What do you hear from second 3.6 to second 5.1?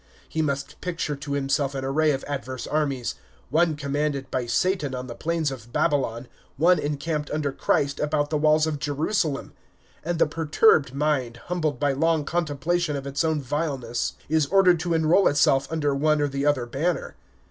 commanded by Satan on